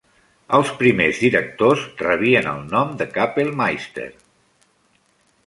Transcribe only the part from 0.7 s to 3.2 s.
primers directors rebien el nom de